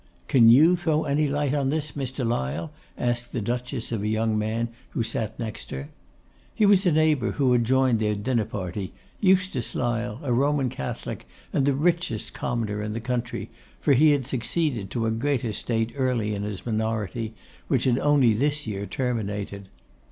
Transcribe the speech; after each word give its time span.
'Can 0.27 0.49
you 0.49 0.75
throw 0.75 1.03
any 1.03 1.27
light 1.27 1.53
on 1.53 1.69
this, 1.69 1.91
Mr. 1.91 2.25
Lyle?' 2.27 2.71
asked 2.97 3.33
the 3.33 3.39
Duchess 3.39 3.91
of 3.91 4.01
a 4.01 4.07
young 4.07 4.35
man 4.35 4.69
who 4.97 5.03
sat 5.03 5.37
next 5.39 5.69
her. 5.69 5.89
He 6.55 6.65
was 6.65 6.87
a 6.87 6.91
neighbour 6.91 7.33
who 7.33 7.51
had 7.51 7.65
joined 7.65 7.99
their 7.99 8.15
dinner 8.15 8.45
party, 8.45 8.93
Eustace 9.19 9.75
Lyle, 9.75 10.19
a 10.23 10.33
Roman 10.33 10.69
Catholic, 10.69 11.27
and 11.53 11.67
the 11.67 11.75
richest 11.75 12.33
commoner 12.33 12.81
in 12.81 12.93
the 12.93 12.99
county; 12.99 13.51
for 13.79 13.93
he 13.93 14.09
had 14.09 14.25
succeeded 14.25 14.89
to 14.89 15.05
a 15.05 15.11
great 15.11 15.45
estate 15.45 15.91
early 15.95 16.33
in 16.33 16.41
his 16.41 16.65
minority, 16.65 17.35
which 17.67 17.83
had 17.83 17.99
only 17.99 18.33
this 18.33 18.65
year 18.65 18.87
terminated. 18.87 19.69